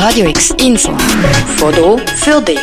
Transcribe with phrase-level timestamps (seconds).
[0.00, 0.96] Radio X Info.
[1.56, 2.60] Foto für dich.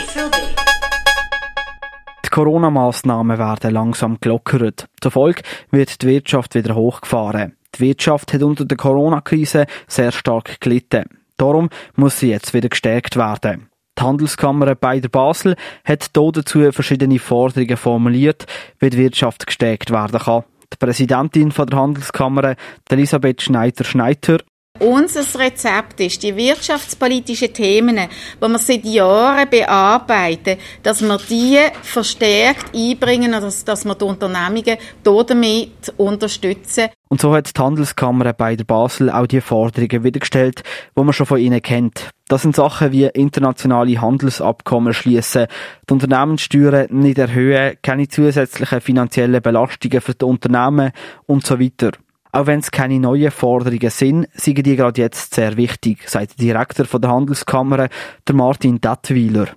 [2.26, 4.88] Die Corona-Massnahmen werden langsam gelockert.
[5.02, 7.58] Zur Folge wird die Wirtschaft wieder hochgefahren.
[7.76, 11.04] Die Wirtschaft hat unter der Corona-Krise sehr stark gelitten.
[11.36, 11.68] Darum
[11.98, 13.70] muss sie jetzt wieder gestärkt werden.
[14.00, 18.46] Die Handelskammer bei der Basel hat hier dazu verschiedene Forderungen formuliert,
[18.80, 20.46] wie die Wirtschaft gestärkt werden kann.
[20.72, 22.56] Die Präsidentin von der Handelskammer,
[22.90, 24.38] Elisabeth Schneider-Schneider,
[24.80, 32.76] unser Rezept ist, die wirtschaftspolitischen Themen, die wir seit Jahren bearbeiten, dass wir die verstärkt
[32.76, 36.90] einbringen und dass, dass wir die Unternehmungen damit unterstützen.
[37.08, 40.64] Und so hat die Handelskammer bei der Basel auch die Forderungen wiedergestellt,
[40.98, 42.10] die man schon von ihnen kennt.
[42.28, 45.46] Das sind Sachen wie internationale Handelsabkommen schließen,
[45.88, 50.92] die Unternehmenssteuern nicht erhöhen, keine zusätzlichen finanziellen Belastungen für die Unternehmen
[51.28, 51.92] und so weiter.
[52.36, 56.48] Auch wenn es keine neuen Forderungen sind, sind die gerade jetzt sehr wichtig, sagt der
[56.48, 57.88] Direktor der Handelskammer,
[58.28, 59.48] der Martin Dettweiler.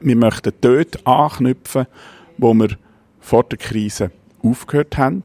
[0.00, 1.86] Wir möchten dort anknüpfen,
[2.36, 2.70] wo wir
[3.20, 4.10] vor der Krise
[4.42, 5.22] aufgehört haben.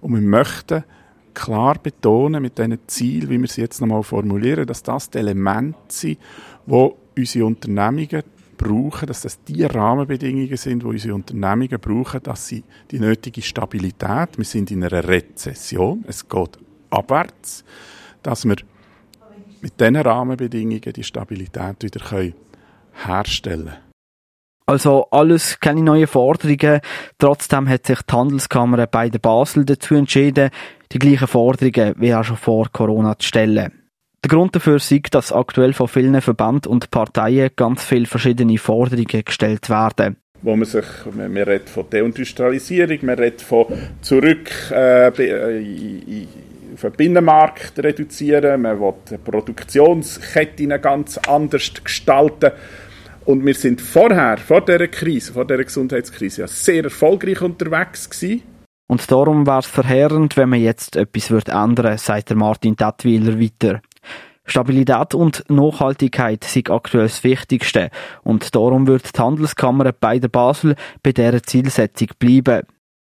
[0.00, 0.84] Und wir möchten
[1.34, 5.76] klar betonen mit diesen Zielen, wie wir sie jetzt nochmal formulieren, dass das die Elemente
[5.88, 6.18] sind,
[6.64, 8.22] wo unsere Unternehmungen
[8.56, 14.36] brauchen, dass das die Rahmenbedingungen sind, wo unsere Unternehmungen brauchen, dass sie die nötige Stabilität,
[14.36, 16.58] wir sind in einer Rezession, es geht
[16.90, 17.64] abwärts,
[18.22, 18.56] dass wir
[19.60, 22.32] mit diesen Rahmenbedingungen die Stabilität wieder
[23.04, 23.86] herstellen können.
[24.68, 26.80] Also alles keine neuen Forderungen.
[27.18, 30.50] Trotzdem hat sich die Handelskammer bei der Basel dazu entschieden,
[30.90, 33.85] die gleichen Forderungen wie auch schon vor Corona zu stellen.
[34.26, 39.24] Der Grund dafür ist, dass aktuell von vielen Verbänden und Parteien ganz viele verschiedene Forderungen
[39.24, 43.66] gestellt werden wo man sich, man, man redet von Deindustrialisierung, man redet von
[44.00, 46.26] zurück äh, in,
[46.74, 52.50] auf den Binnenmarkt reduzieren, man will Produktionsketten ganz anders gestalten.
[53.26, 58.42] Und wir sind vorher, vor dieser Krise, vor dieser Gesundheitskrise, ja sehr erfolgreich unterwegs gewesen.
[58.88, 63.40] Und darum wäre es verheerend, wenn man jetzt etwas ändern würde, sagt der Martin Dettweiler
[63.40, 63.80] weiter.
[64.46, 67.90] Stabilität und Nachhaltigkeit sind aktuell das Wichtigste
[68.22, 72.62] und darum wird die Handelskammer bei der Basel bei dieser Zielsetzung bleiben.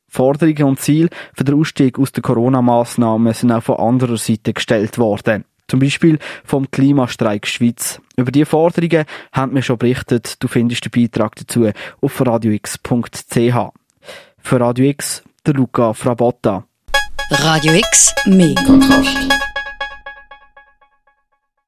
[0.09, 4.97] Forderungen und Ziele für den Ausstieg aus der Corona-Massnahmen sind auch von anderer Seite gestellt
[4.97, 5.46] worden.
[5.70, 8.02] Zum Beispiel vom Klimastreik Schweiz.
[8.18, 10.36] Über diese Forderungen haben wir schon berichtet.
[10.44, 11.72] Du findest den Beitrag dazu
[12.02, 13.56] auf radiox.ch.
[14.44, 16.66] Für Radio X, der Luca Frabotta.
[17.31, 19.18] Radio X, mehr Kontrast.